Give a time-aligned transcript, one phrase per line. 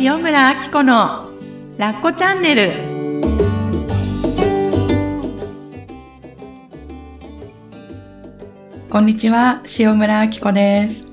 [0.00, 1.30] 塩村あき子の
[1.78, 2.72] ラッコチャンネル。
[8.90, 11.04] こんにちは塩村あき子です。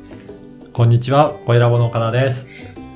[0.74, 2.48] こんにちは、小ラボの岡田です。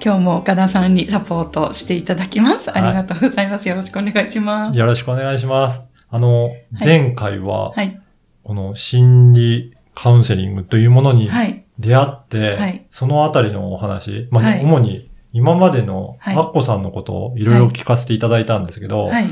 [0.03, 2.75] 今日も岡田さんにサポートしていただきます。
[2.75, 4.79] ありがとうございます、よろしくお願いします。
[4.79, 5.87] よろしくお願いします。
[6.09, 6.49] あの、
[6.83, 8.01] 前回は、はい。
[8.43, 11.63] この心理カウンセリングというものにはい。
[11.77, 12.85] 出会って、はい。
[12.89, 14.63] そのあたりのお話、まあ、はい。
[14.63, 16.35] 主に今までのはい。
[16.37, 19.27] アッコさんのことをいろいろ聞かせていただいたんですけど、はい。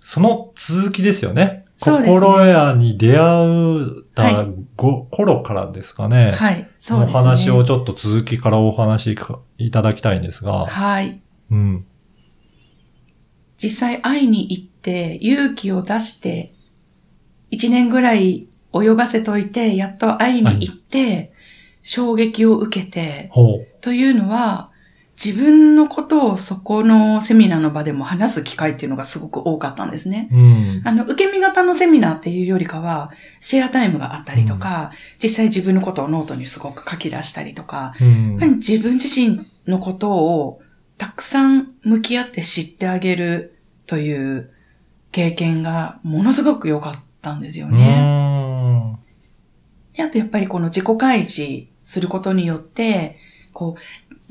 [0.00, 1.66] その続きですよね。
[1.76, 2.14] そうですね。
[2.14, 6.30] 心屋に出会った頃からですかね。
[6.30, 6.66] はい。
[6.80, 7.20] そうのですね。
[7.20, 9.18] 話をちょっと続きからお話し
[9.58, 11.20] いただきたいんですが、はい。
[11.50, 11.86] うん。
[13.58, 16.54] 実際会いに行って勇気を出して
[17.50, 21.34] 一年ぐらい泳がせといてやっと会いに行って
[21.82, 23.30] 衝撃を受けて。
[23.82, 24.71] というのは
[25.22, 30.28] 自分のことをそこのセミナーの場でも話す機会っていうのがすごく多かったんですね。
[30.32, 30.82] うん。
[30.84, 34.92] あの、受け身型のセミナーっていうよりかは、シェアタイムがあったりとか、
[35.22, 40.60] 実際自分のことをノートにすごく書き出したりとか、うん自分自身のことを
[40.98, 44.50] たくさん向き合って知ってあげるという
[45.10, 48.98] 経験がものすごく良かったんですよね。
[49.94, 53.18] であとやっぱりこの自己開示することによって、
[53.52, 53.80] こう、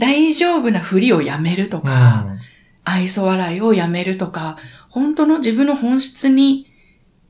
[0.01, 2.39] 大丈夫なふりをやめるとうか、ん。
[2.83, 4.57] 愛想笑いをやめるとか、
[4.89, 6.65] 本当の自分の本質に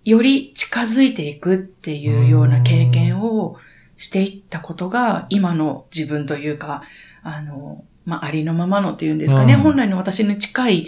[0.05, 3.57] より近づいていくっていうような経験を
[3.97, 6.83] していったことが、今の自分というか、
[7.23, 9.59] あの、まあ、ありのままのっていうんですかね、うん。
[9.59, 10.87] 本来の私に近い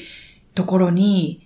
[0.56, 1.46] ところに、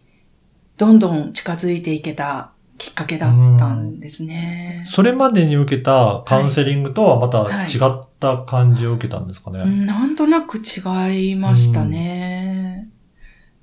[0.77, 4.85] どんどん近づいていけたきっかけだったんですね。
[4.89, 9.59] それまでに受けたカウンセリングとはまたはい違った感じを受けたんですかね。
[9.59, 12.89] うんなんとなく違いましたね。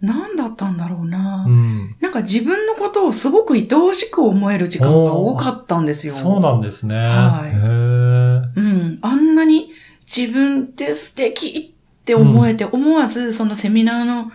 [0.00, 1.44] 何だったんだろうな。
[1.46, 6.14] うんなんか自分のことをすごく愛おしく思える時間が多かったんですよ。
[6.14, 6.96] そうなんですね。
[6.96, 7.54] はい
[8.60, 8.98] うん。
[9.02, 9.70] あんなに
[10.04, 14.30] 自分って素敵って思えて、思わずそのセミナーの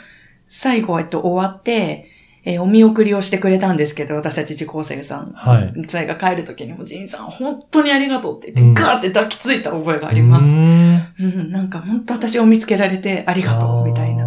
[0.48, 2.08] 最後、えっと、終わって、
[2.46, 5.32] えーお見送りをしてくれたんですけど、私たち受講生さん。
[5.34, 5.74] はい。
[5.88, 10.46] それが帰るときにも、ジンさん、本当にありがとうってうん言って、ガーって抱きついた覚えがあります。
[10.46, 14.26] うーんうん、なんか本当私を見つけられてありがとうみたいな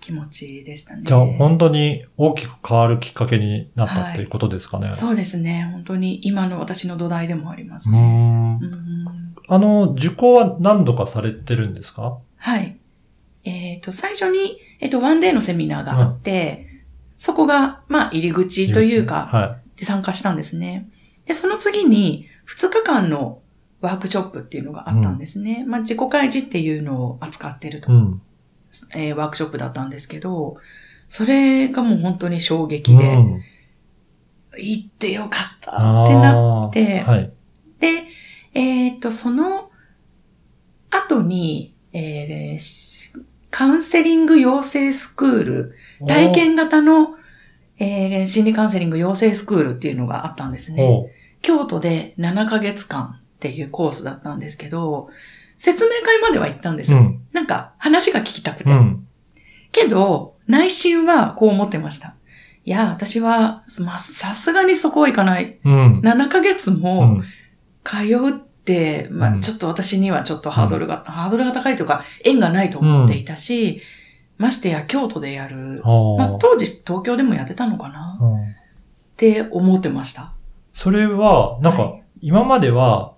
[0.00, 1.02] 気持ちでしたね。
[1.04, 4.92] じゃあ本当に大きく変わるきっかけになったっていうことですかね。
[4.92, 5.68] そうですね。
[5.72, 8.54] 本当に今の私の土台でもありますうーね。
[8.54, 8.92] んうん
[9.48, 12.18] あの、受講は何度かされてるんですか？
[12.36, 12.76] はい。
[13.44, 16.68] えっ、と、最初に、えっ、と、ワンデーのセミナーがあって、
[17.22, 20.88] そこが、まあ、入り口というか、はで参加したんですね。
[21.24, 23.42] で、その次に、2日間の
[23.80, 25.64] ワークショップっていうのがあったんですね。
[25.64, 27.80] まあ、自己開示っていうのを扱ってるい。
[27.80, 28.22] と、うん。
[28.96, 30.56] えーワークショップだったんですけど、
[31.06, 33.40] それがもう本当に衝撃で、うん
[34.58, 37.32] 行ってよかったってなってはい。
[37.78, 38.04] で、
[38.52, 39.70] えっ、と、その
[40.90, 43.12] 後に、えーし
[43.52, 45.76] カウンセリング養成スクール、
[46.08, 47.14] 体験型の、
[47.78, 50.82] えー心理カウンセリング養成スクールっていうのがあったんですね。
[50.82, 51.08] お
[51.42, 55.10] 京都で7ヶ月間っていうコースだったんですけど、
[55.58, 56.98] 説明会までは行ったんですよ。
[56.98, 57.20] うん。
[57.32, 58.70] なんか話が聞きたくて。
[58.70, 59.06] うん。
[59.70, 62.14] けど、内心はこう思ってました。
[62.64, 65.58] いや、私は、まあ、さすがにそこは行かない。
[65.64, 66.00] うん。
[66.00, 67.24] 7ヶ月うも、ん
[67.84, 68.40] 通う
[69.10, 73.80] まあ、うんちょっと私にはちょっとハードルが、ハードルが高いというか、縁がないと思っていたし、
[74.38, 75.82] ましてや京都でやる。
[75.84, 78.44] まあ、当時東京でもやってたのかなうんっ
[79.16, 80.32] て思ってました。
[80.72, 83.14] それは、なんかはい、今までは、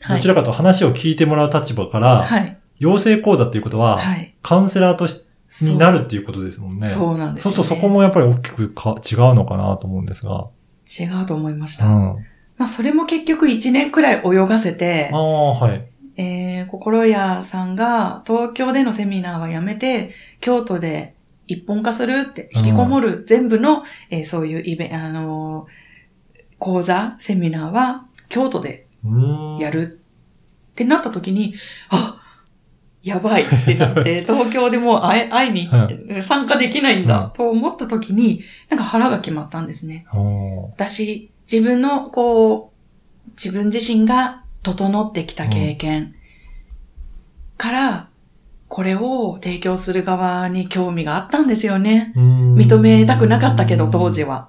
[0.00, 0.16] はい。
[0.16, 2.58] どちらかと話を聞いてもらう立場から、はい。
[2.78, 4.34] 養成講座っていうことは、はい。
[4.42, 6.86] カウンセラーとしそうになるっていうことですもんね。
[6.86, 7.56] そうなんですよ、ね。
[7.56, 10.48] そうするとそこもやっぱり大きくか違うのかなと思うんですが。
[10.86, 11.86] 違うと思いました。
[11.86, 12.16] うん。
[12.58, 15.88] まあ、それも結局1年くらい泳がせてあ、あ、はい。
[16.16, 21.14] えー、心屋さんが東京でのセミナーはやめて、京都で
[21.46, 25.88] 一本化するって、引きこもる全部の、えーそういうイベあのー
[26.58, 28.86] 講座、セミナーは京都で
[29.60, 29.70] や。
[29.70, 30.00] る
[30.72, 31.54] ってなった時に、
[31.90, 32.20] あ
[33.02, 35.70] やばいってなって、 東京でもう会え会いに、
[36.22, 40.04] 参加できないんだと思った時に、なんか腹が決まったんですね。
[40.76, 42.72] 私、自分の、こ
[43.26, 46.14] う、自分自身が整ってきた経験
[47.56, 48.08] から、
[48.68, 52.12] これを提供する側に興味があったんですよね。
[52.16, 54.24] 認めたくなかったけど、当時。
[54.24, 54.48] は。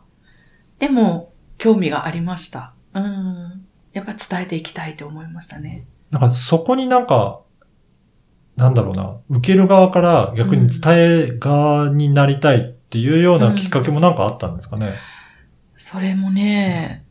[0.80, 2.74] でも、興味がありました。
[2.94, 3.66] うん。
[3.94, 5.88] やっぱ伝えていきたいと思いましたね。
[6.12, 7.40] なんかそこになんか、
[8.58, 14.94] なんだろうな、受ける側から逆に伝え側になりたいっていうようなきっかけもなんかあったんですかね？
[15.80, 17.04] それもね、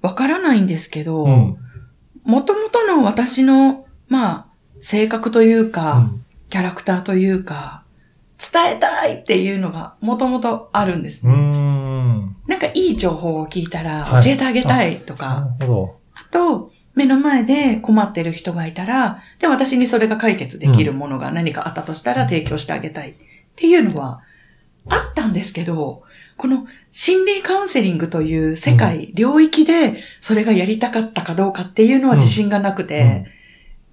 [0.00, 1.56] わからないんですけど、うん。
[2.22, 4.46] もともとの私の、まあ、
[4.82, 6.24] 性格というか、うん
[6.54, 7.82] キャラクターというか、
[8.38, 11.32] 伝えたいっていうのがもともとあるんですね。
[11.32, 12.36] ん。
[12.46, 23.14] なんかいい情報を聞いたらはい教えてあげたいとか、なるほあと、目の前で困ってる人がいたら、で、私にそれが解決できるものが何かあったとしたら提供してあげたいっ
[23.56, 24.22] ていうのは
[24.88, 26.03] あったんですけど、
[26.36, 33.26] この心理カウンセリングという世界、領域でそれがやりたかったかどうかっていうのは自信がなくて、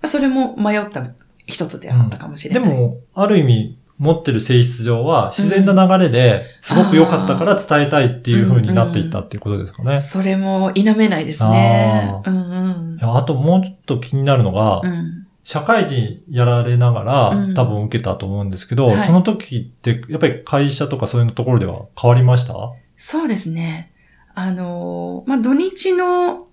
[0.04, 1.12] それも迷った
[1.46, 2.56] 一つであったかもしど。
[2.56, 2.70] れない。
[2.70, 10.00] でも、ある意味、持ってる性質上は自然な流れで、すごく良かったから伝えたいっていう風になっていったっていうことですかね。
[10.00, 12.30] それも否めないですねあ。
[12.30, 15.20] うんうんあともうちょっと気になるのが、うん。
[15.44, 22.54] 社会人やられながら、うん多分受けたと思うんですけど、はいその時って、やっぱり会社とかそういうところでは変わりました？
[22.98, 23.92] そうですね。
[24.36, 26.48] あのーまあ、土日の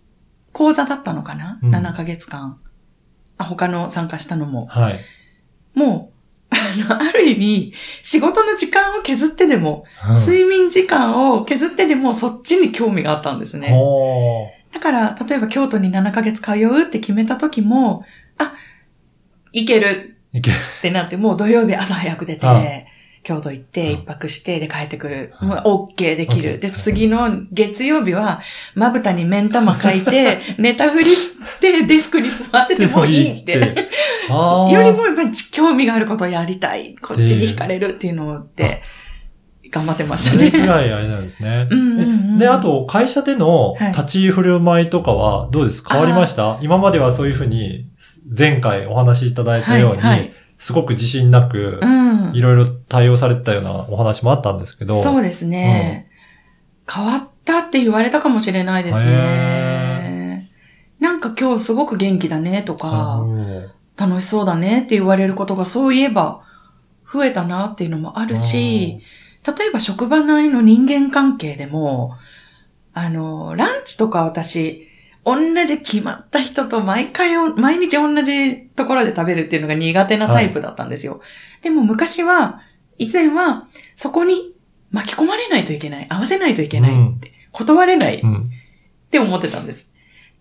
[0.52, 2.58] 講座だったのかな、うん ?7 ヶ月間。
[3.36, 4.66] あ、他の参加したのも。
[4.66, 4.98] はい。
[5.74, 6.10] も
[6.50, 6.56] う、
[6.90, 13.70] あの、ある意味、仕事の時間を削ってでも、うん睡眠時間を削ってでも、そっちに興味があったんですね。
[14.72, 18.02] だから、例えば京都に7ヶ月通うって決めた時も、
[19.48, 20.56] あ、行けるいける。
[20.56, 22.60] ってなって、もう土曜日朝早く出てあ、
[23.24, 25.32] 京都行って、うん一泊して、で帰ってくる。
[25.42, 26.58] うんもう OK できる。
[26.58, 28.40] で、次の月曜日は、
[28.74, 33.54] まぶたに目ん玉書いて、寝たふりして、デスクに座っててもいいって。
[33.54, 36.94] よりもやっぱり興味があることをやりたい。
[36.96, 38.82] こっちに惹かれるっていうのって、
[39.70, 40.66] 頑張ってましたそれぐね。
[40.66, 41.66] らいあれなんですね。
[41.70, 45.94] うんうんうんで、あと、会社でのはい立ち居振る舞いとかはどうですか？
[45.94, 46.58] 変わりました？
[46.62, 47.87] 今まではそういうふうに、
[48.36, 50.32] 前回お話しいただいたように、はいはい。
[50.58, 52.34] すごく自信なくう、ん。
[52.34, 56.10] いろいろ対応されてたようなお話もあったんですけど、そうですね、
[56.92, 60.48] 変わったって言われたかもしれないですね。
[61.00, 66.44] なんか今日すごく元気だねとか、うん楽しそうだねって言われることがそういえば
[67.12, 69.00] 増えたなっていうのもあるし、
[69.44, 72.16] 例えば職場内の人間関係でも、
[72.94, 74.87] あの、ランチとか私、
[75.24, 81.20] 同じ決まった人と毎回お、毎日同じところで食べるっていうのが苦手なタイプだったんですよ。
[81.62, 82.62] でも昔は、
[82.98, 84.54] 以前は、そこに
[84.90, 88.36] 巻き込まれないといけない、合わせないといけないって、断れないうん。
[88.36, 89.88] って思ってたんです。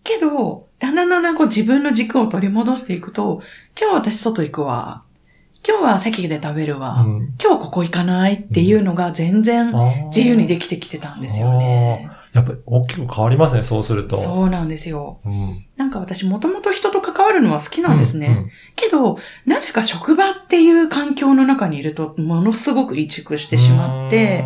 [0.03, 3.41] けど、だんだんだんだんこう自分の軸を取り戻していくと、
[3.79, 5.03] 今日私外行くわ。
[5.67, 7.01] 今日は席で食べるわ。
[7.01, 9.73] うん今日ここ行かないっていうのが全然
[10.07, 12.09] 自由にできてきてたんですよね。
[12.37, 14.15] やっぱり大きく変わりますね、そうすると。
[14.15, 15.19] そうなんですよ。
[15.25, 15.65] うん。
[15.75, 18.27] なんか私もともと人と関わるのは好きなんですね。
[18.27, 19.17] うんけど、
[19.47, 24.45] なぜか職場っていう環境の中にいると、ものすごく萎縮してしまって、、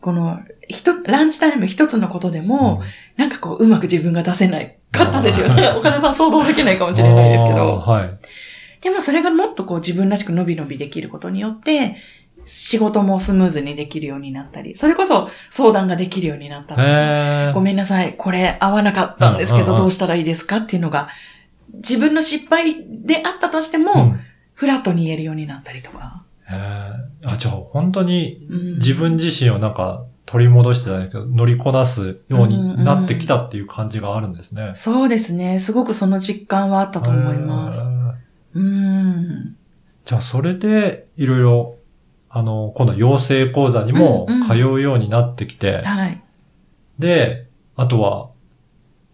[0.00, 2.82] この、ひと、ランチタイム一つのことでうんも、
[3.16, 5.68] なんかこう、うまく自分が出せないかったんですよね。
[5.78, 7.78] 岡田さん想像できないかもしれないですけど。
[7.78, 8.18] はい。
[8.80, 11.96] でもそれがもっとこう自分らしく伸び伸びできることによって、
[12.46, 21.08] 仕事もスムーズにできるようになったり、それこそ相談ができるようになったごめんなさい、これ合わなかったんですけど、うんうんうんどうしたらいいですかっていうのが、
[21.74, 24.20] 自分の失敗であったとしても、うん
[24.54, 26.22] フラットに言えるようになったりとか。
[26.48, 34.72] あ、じゃあ本当にうん自分自身をなんか取り戻してたんですけど、乗りこなすようになってきたっていう感じがあるんですね。
[34.74, 35.60] そうですね。
[35.60, 37.82] すごくその実感はあったと思います。
[38.54, 39.56] うん。
[40.04, 41.75] じゃあそれでいろいろ、
[42.36, 46.22] あの、今度は養成講座にもうんうん通うようになってきて、はい。
[46.98, 48.28] で、あとは、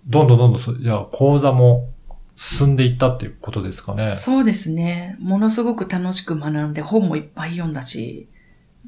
[0.08, 1.88] どんどんどんどんそ、じゃあ講座も
[2.34, 4.12] 進んでいったっていうことですかね。
[4.14, 5.16] そうですね。
[5.20, 8.28] ものすごく楽しく学んで本もいっぱい読んだし。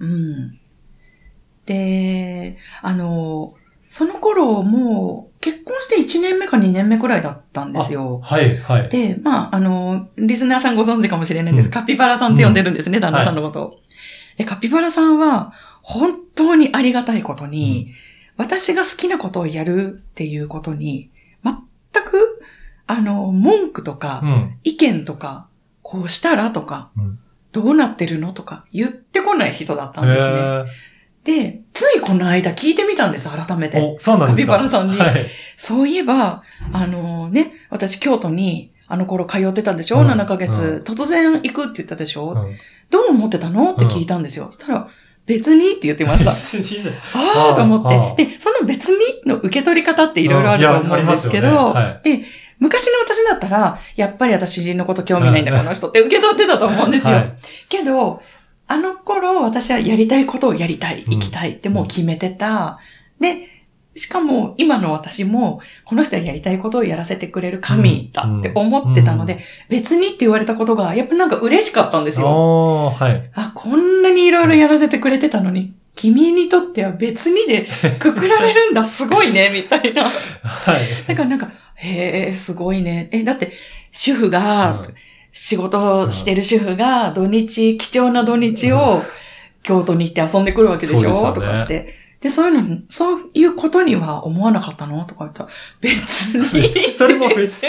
[0.00, 0.58] うん。
[1.66, 3.54] で、あの、
[3.86, 8.20] その頃もう結婚して1年目か2年目くらいだったんですよ。
[8.24, 8.88] はい、はい。
[8.88, 11.66] で、まあ、あの、リスナーさんご存知かもしれないんです。
[11.66, 13.80] うんカピバラさんって呼んでるんですね、旦那さんのことを。
[14.36, 17.92] で、カピバラさんは、本当にありがたいことに、
[18.36, 21.10] 私が好きなことをやるっていうことに、
[21.44, 21.54] 全
[22.04, 22.42] く、
[22.86, 24.58] あの、文句とか、うん。
[24.64, 25.46] 意見とか、
[25.82, 27.18] こうしたらとか、うん
[27.54, 30.40] どうなってるのとか言ってこない人だったんですね。
[30.40, 33.94] へで、ついこの間聞いてみたんです、改めて。
[33.98, 35.26] そうなんですかカピバラさんにはい。
[35.56, 40.94] そういえば、あのね、私京都にあの頃通ってたでしょ、うん ?7 ヶ月、うん。
[40.94, 42.56] 突然行くって言ったでしょ、うん。
[42.90, 43.72] どう思ってたの？
[43.72, 44.48] って聞いたんですよ。
[44.50, 44.88] そしたら、
[45.26, 46.32] 別にって言ってました。
[47.18, 48.26] ああと思って。
[48.26, 51.54] で、その別にの受け取り方っていろいろあると思うんですけど、ね。
[51.54, 52.20] はで、
[52.58, 57.14] 昔の私だったら、やっぱり私のこと興味ないんだ、この人って受け取ってたと思うんですよ。
[57.14, 57.34] はい。
[57.68, 58.22] けど、
[58.66, 62.78] あの頃私はやりたいことをやりたい、うん行きたいってもう決めてた。
[63.20, 63.48] で、
[63.96, 72.90] しかも今の私も、この人はやりたいことをやらせてくれる神だって思ってたので、別にって言われたことが、やっぱなんか嬉しかったんですよ。
[72.90, 73.30] はい。
[73.34, 77.68] あ、こんなにいろいろやらせてくれてたのに、君にとっては別にで
[78.00, 80.04] くくられるんだ、すごいね、みたいな。
[80.04, 80.82] はい。
[81.06, 83.08] だからなんか、へえ、すごいね。
[83.12, 83.52] え、だって、
[83.92, 84.94] 主婦が、うん
[85.34, 89.02] 仕事をしてる主婦が土日、貴重な土日を
[89.64, 92.03] 京都に行って遊んでくるわけでしょ、そうとかって。
[92.24, 95.04] で、そういうの、そういうことには思わなかったの？
[95.04, 95.50] とか言ったら、
[95.82, 96.64] 別に。
[96.90, 97.68] それも別に。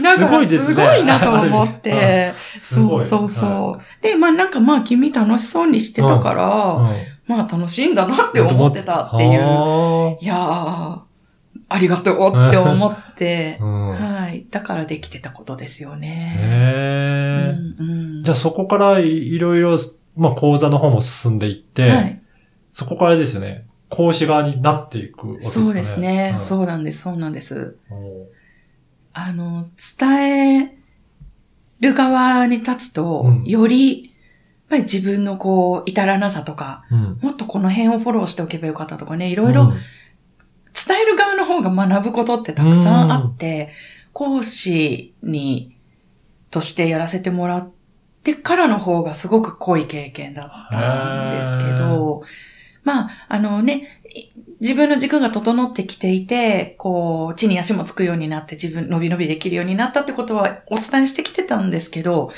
[0.00, 2.34] だからすごいなと思って。
[2.56, 4.02] そうそうそう。
[4.02, 9.40] で、まあなんかまあ君楽しそうにしてたから、はいまあ楽しいんだなって思ってたっていう。
[9.40, 11.00] あいやー、
[11.68, 14.46] ありがとうって思ってはい。
[14.52, 16.36] だからできてたことですよね。
[16.38, 19.80] へーじゃあそこからいろいろ、
[20.16, 22.21] まあ講座の方も進んでいって、はい。
[22.72, 25.66] そこからですよね、講師側になっていくわけですかね。
[25.66, 26.36] そうですね。
[26.38, 27.02] うそうなんです。
[27.02, 27.76] そうなんです。
[29.12, 30.78] あの、伝え
[31.80, 34.12] る側に立つと、うんより、やっ
[34.70, 37.18] ぱり自分のこう、至らなさとか、うん。
[37.20, 39.76] もっとこの辺をフォローしておけばよかったとかね、いいろいろ伝
[41.02, 43.72] える側の方が学ぶことってたくさんあって、
[44.12, 45.76] 講師に、
[46.50, 47.70] としてやらせてもらっ
[48.22, 52.22] てからの方がすごく濃い経験だったんですけど、
[52.84, 62.32] まあ、あのね、い自分の軸が整ってきていて、こう、地に足もつくようになって自分、伸び伸びできるようになったってことはお伝えしてきてたんですけど、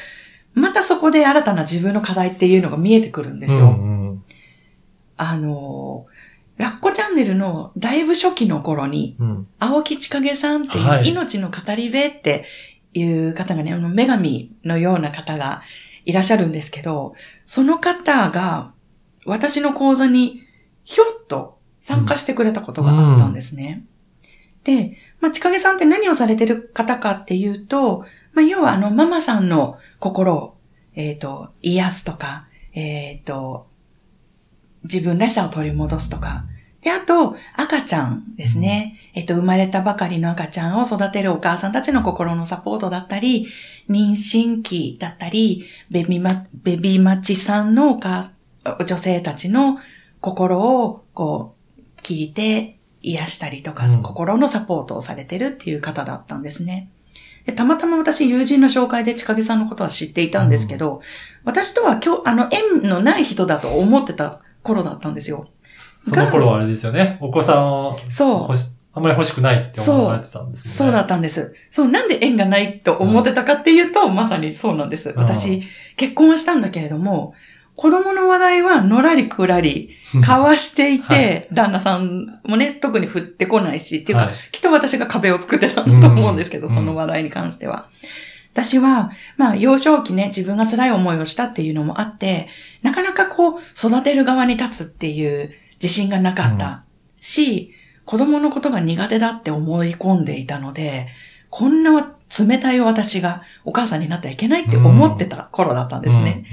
[0.54, 3.64] またそこで新たな自分の課題っていうのが見えてくるんですよ。
[3.64, 4.24] うんうん
[5.16, 6.06] あの、
[6.56, 9.46] ラッコチャンネルのだいぶ初期の頃に、うん。
[9.58, 12.44] 青木千景さんっていう、はい命の語り部って
[12.92, 15.62] いう方がね、あの、女神のような方が
[16.04, 17.14] いらっしゃるんですけど、
[17.46, 18.72] その方が
[19.24, 20.42] 私の講座に
[20.84, 23.84] ひょっと参加してくれたことがあったんですね。
[24.64, 30.56] で、まあ、千景さんって何をされてる方かっていうと、まあ、要はあの、ママさんの心を、
[30.94, 33.66] えっ、と、癒すとか、えっ、と、
[34.84, 36.44] 自分らしさを取り戻すとか、
[36.82, 38.98] で、あと、赤ちゃんですね。
[39.14, 43.46] えっと、生まれたばかりの赤ちゃんを育てるお母さんたちの心のサポートだったり、
[43.88, 48.33] 妊娠期だったり、ベビマ、ベビーマチさんのお母
[48.86, 49.78] 女性たちの
[50.20, 56.88] 心を、こう、聞いて癒したりとか、うん心のサポートをされてるっていう方だったんですね。
[57.46, 61.02] でたまたま私、友人の紹介で千景さんのことは知っていたんですけど、
[61.44, 65.48] 私とは今日、あの、縁のない人だと思ってた頃だったんですよ。
[65.74, 67.18] その頃はあれですよね。
[67.20, 68.54] お子さんをそう
[68.96, 70.76] あんまり欲しくないって思われてたんですよね。
[70.76, 71.54] そうだったんです。
[71.68, 75.12] そう、なんで縁がないと思ってたかっていうと、まさにそうなんです。
[75.16, 75.62] 私、
[75.96, 77.34] 結婚はしたんだけれども、
[77.76, 84.34] 子供の話題はのらりくらり交わしていて、は旦那さんもね、特に振ってこないし、っていうか、はい。
[84.52, 86.74] きっと私が壁を作ってたんだと思うんですけど、うん。
[86.74, 87.88] その話題に関しては。
[88.52, 92.48] 私は、まあ、幼少期ね、自分が辛い思いをしたっていうのもあって、
[92.82, 95.52] なかなかこう、育てる側に立つっていう
[95.82, 96.84] 自信がなかった
[97.20, 97.72] し、
[98.04, 101.08] 子供のことが苦手だって思い込んでいたので、
[101.50, 102.14] こんな
[102.48, 106.44] 冷たい私がお母さんになってはいけないって思ってた頃だったんですね。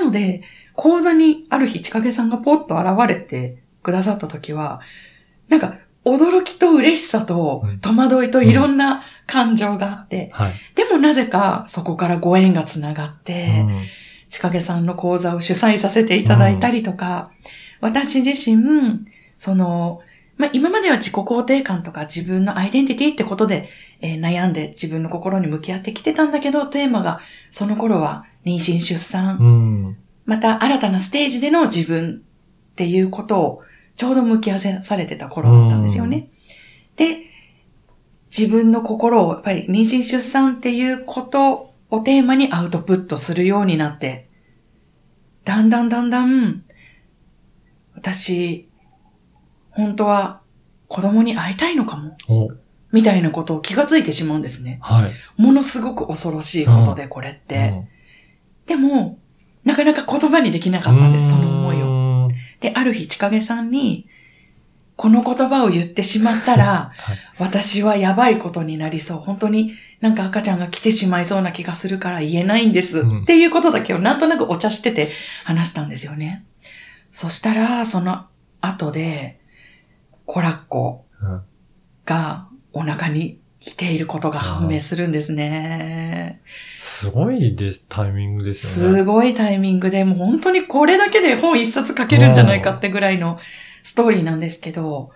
[0.00, 0.04] うん。
[0.04, 0.42] なので、
[0.74, 4.80] 講座にある日、ちかげさんがポッと現れてくださった時は、
[5.48, 10.54] なんか、驚きと嬉しさとうん戸惑いといろんな感情があって、はい。
[10.74, 13.80] でもなぜかそこからご縁がつながって、うん
[14.30, 17.32] ちかげさんの講座を主催させていただいたりとか、
[17.80, 19.04] 私自身、
[19.36, 20.00] その、
[20.36, 23.68] まあ、今までは自己肯定感とか自分のアイデンティティってことで、
[24.00, 29.96] えー悩んで自分の心に向き合ってきてたんだけど、テーマがその頃は妊娠出産、うん。
[30.24, 32.22] また新たなステージでの自分
[32.72, 33.62] っていうことを
[33.96, 36.28] ちょうど向き合わせされてた頃だったんですよね。
[36.96, 37.26] で、
[38.36, 44.28] 自分の心をやっぱり妊娠出産っていうことをテーマにアウトプットするようになって、
[45.44, 46.62] だんだんだんだん、
[47.94, 48.68] 私、
[49.70, 50.40] 本当は
[50.88, 52.50] 子供に会いたいのかも、お、
[52.92, 54.78] みたいなことを気がついてしまうんですね。
[54.80, 55.12] はい。
[55.36, 57.84] ものすごく恐ろしいことで、これって。
[58.70, 59.18] でも、
[59.64, 62.26] なかなか言葉にできなかったんです、その思いを。
[62.26, 62.28] を。
[62.60, 64.06] で、ある日、ちかげさんに、
[64.94, 69.18] この言葉を言ってしまったら、 はい私はやばいことになりそう。
[69.18, 73.00] 本当になんか赤ちゃんが来てしまいそうな気がするから言えないんです。
[73.00, 75.08] うんっていうことだけをなんとなくお茶してて
[75.44, 76.44] 話したんですよね。
[77.10, 78.26] そしたら、その
[78.60, 79.40] 後で、
[80.26, 81.42] コラッコうん
[82.04, 86.40] がお腹に来ていることが判明するんですね。
[86.80, 88.98] すごいでタイミングですよね。
[88.98, 93.38] すごいタイミングで、もう本当にこれだけで本一冊書けるんじゃないかってぐらいの
[93.82, 95.10] ストーリーなんですけど、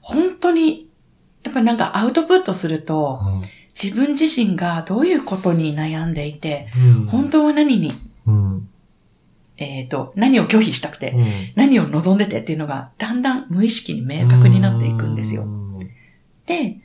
[0.00, 0.88] 本当に、
[1.42, 3.20] やっぱなんかアウトプットすると、
[3.80, 7.92] 自分自身がどういうことに悩んでいて、うん本当は何に、
[8.26, 8.68] うん
[9.56, 11.26] えっ、と、何を拒否したくて、うん
[11.56, 15.42] 何を望んでてっていうのが、だんだん無意識に明確になっていくんですよ。
[15.42, 15.68] うん
[16.46, 16.78] で、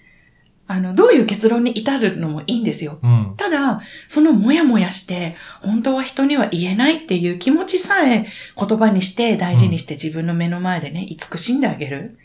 [0.73, 2.97] あの、どういう結論に至るのもいいんですよ。
[3.03, 8.25] うんただ、そのもやもやして、本当は人には言えないっていう気持ちさえ
[8.57, 12.17] 言葉にして大事にして自分の目の前でね、慈しんであげる。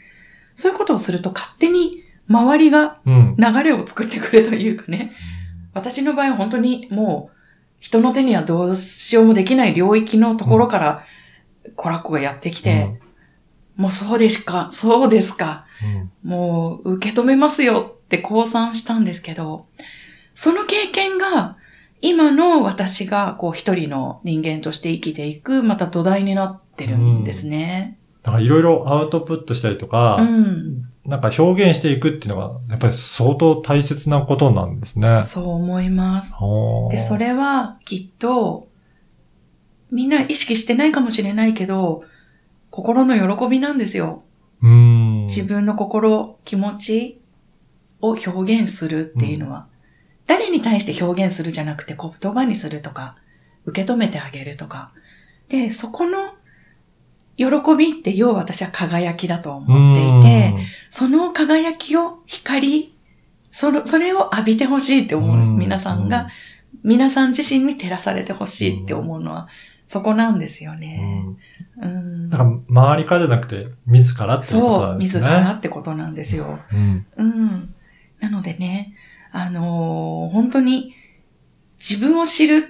[0.54, 5.12] そういうことをすると勝手に周りがうん流れを作ってくれというかね。
[5.74, 7.36] 私の場合は本当にもう
[7.80, 11.04] 人の手にはどうしようもできない領域のところから
[11.76, 12.98] コラッコがやってきて、
[13.76, 15.66] もうそうですか、そうですか。
[15.82, 19.66] うんもう受け止めますよって降参したんですけど、
[20.34, 21.58] その経験が
[22.00, 27.98] 今の私がこう一人の人間として生きていくまた土台になってるんですね。
[28.22, 30.84] だからいろいろアウトプットしたりとか、うん。
[31.04, 35.22] なんか表現していくっていうのが、やっぱり相当大切なことなんですね。
[35.22, 36.34] そう思います。
[36.90, 38.68] で、それはきっと
[39.90, 42.04] みんな意識してないかもしれないけど、
[42.70, 44.22] 心の喜びなんですよ。
[44.62, 45.22] うん。
[45.24, 47.20] 自分の心、気持ち
[48.00, 49.66] を表現するっていうのは、
[50.26, 53.16] 誰に対して表現するじゃなくて言葉にするとか、
[53.64, 54.92] 受け止めてあげるとか。
[55.48, 56.34] で、そこの
[57.36, 60.54] 喜びって要は私は輝きだと思っていて、
[60.90, 62.94] その輝きを光、
[63.50, 65.50] その、それを浴びてほしいって思うんです。
[65.50, 66.28] うん皆さんが、
[66.82, 69.48] 皆さん自身に照らされてほしいって思うのは、
[69.86, 71.24] そこなんですようん、ね。
[71.80, 72.30] うん。
[72.30, 75.20] だから周りからじゃなくて、自らっていうことそう、なんですね。
[75.22, 76.58] 自らってことなんですよ。
[76.72, 77.06] うん。
[77.16, 77.74] うん。
[78.20, 78.94] なのでね、
[79.32, 80.94] あのー本当に
[81.78, 82.60] 自分を知るっ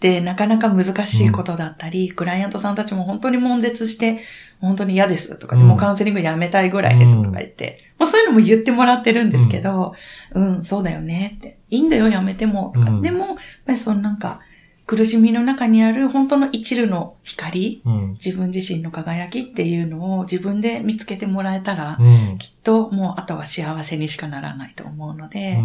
[0.00, 4.20] てなかなか難しいことだったり、クライアントさんたちも本当に悶絶して、
[4.60, 5.66] 本当に嫌ですとか、うん。
[5.66, 9.94] もうカウンセリングやめたいぐらいですとか言って、まあそういうのも言ってもらってるんですけど、
[10.34, 11.58] うん、そうだよねって。
[11.70, 12.72] いいんだよ、やめても。
[12.74, 12.90] とか。
[12.90, 13.02] うん。
[13.02, 14.40] でも、やっぱりそのなんか、
[14.88, 18.10] 苦しみの中にある本当の一縷の光、うん。
[18.12, 22.38] 自分自身の輝きっていうのを自分で見つけてもらえたら、うん。
[22.38, 25.58] きっともうあとは幸せにしかならないと思うので、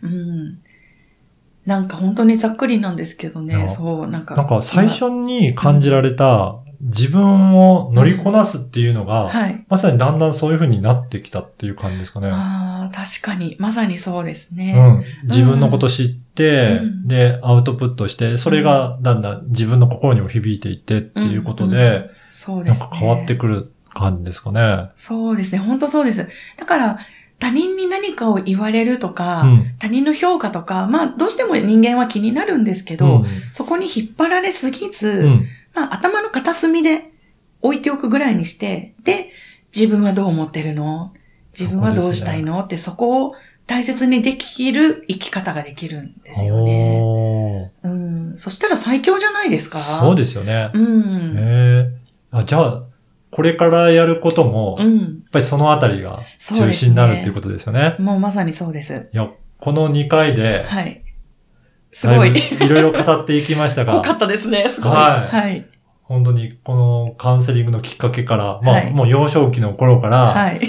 [0.00, 0.60] うん。
[1.66, 4.34] なんか本当にざっくりなんですけどね、そう、なんか。
[4.34, 9.64] なんか最初に感じられた自分を乗りこなすっていうのが、はい。
[9.68, 12.30] まさにだんだんそういう風になってきたっていう感じですかね。
[12.32, 14.72] ああ、確かに、まさにそうですうね。
[14.72, 15.04] ん。
[15.24, 22.80] 自分のこと知って、うんで、アウトプットして、それがだんだん自分の心にも響いていってっていうことで、うんうそうですね。
[22.80, 24.90] なんか変わってくる感じですかね。
[24.94, 26.28] そうですね、本当そうです。
[26.56, 26.98] だから、
[27.40, 35.46] 他人に何かを言われるとか、うん他人の評価とか、まあ、どうしても人間は気になるんですけど、うんそこに引っ張られすぎず、うん。
[35.74, 37.10] まあ、頭の片隅で
[37.62, 39.30] 置いておくぐらいにして、で、
[39.74, 41.12] 自分はどう思ってるの？
[41.58, 43.34] 自分はどうしたいの、ってそこを
[43.66, 47.72] 大切にできる生き方ができるんですよね。
[47.84, 48.34] うん。
[48.36, 49.78] そしたら最強じゃないですか？
[49.78, 50.70] そうですよね。
[50.74, 52.00] うん。
[52.32, 52.82] あ、じゃあ、
[53.30, 55.24] これからやることも、やっうん。
[55.30, 57.94] ぱりそのあたりが中心になるっていうことですよね。
[57.98, 59.08] もうまさにそうです。
[59.12, 59.28] いや、
[59.58, 61.02] この2回で、はい。
[61.92, 62.32] すごい。
[62.32, 64.92] だいろいろ語っていきましたが濃、かったですね、すごい。
[64.92, 65.66] はいはい。
[66.02, 70.60] 本当にこのカウンセリングのきっかけから、まあ、はいもう幼少期の頃から、はい。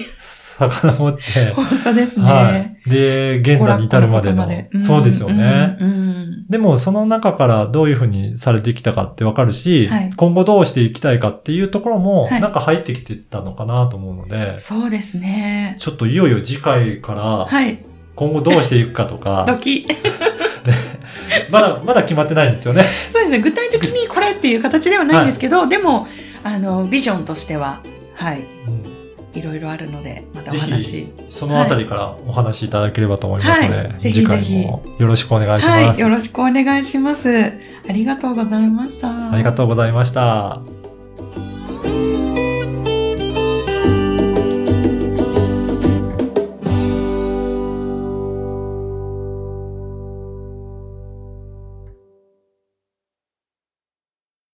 [0.70, 2.26] 遡って、 本当ですね。
[2.26, 2.90] はい。
[2.90, 5.78] で、現在に至るまでの、うんそうですよね。
[5.80, 6.12] うんうん
[6.52, 15.78] でも、その中からどういうふうにされてきたかってわかるし、はい今後どうしていきたいかっていうところも、はいなんか入ってきてたのかなと思うので、そうですね。
[15.80, 17.80] ちょっといよいよ次回から、はい。
[18.16, 19.88] 今後どうしていくかとか、ドキ。
[21.52, 22.86] まだ、まだ決まってないんですよね。
[23.12, 23.40] そうですね。
[23.40, 26.08] 具体的にこれっていう形ではないんですけど、でも、
[26.44, 27.82] あの、ビジョンとしては、
[28.16, 28.46] はい。
[29.34, 31.12] いろいろあるので、またおぜ話ひ。
[31.30, 35.88] そのあたりからお話しいただければと思いますので、はいぜひ次回ぜひもよろしくお願いします。
[35.88, 36.00] はい。
[36.00, 37.54] よろしくお願いします。
[37.88, 39.32] ありがとうございました。
[39.32, 40.81] ありがとうございました。